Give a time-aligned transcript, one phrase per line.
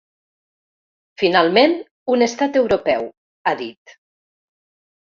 [1.23, 1.77] Finalment,
[2.15, 3.07] un estat europeu,
[3.53, 3.99] ha dit.